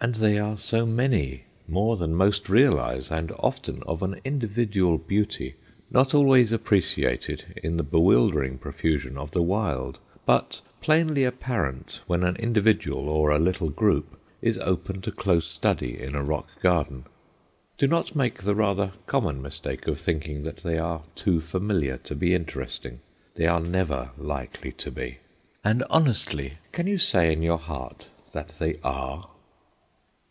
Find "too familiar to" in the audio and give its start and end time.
21.16-22.14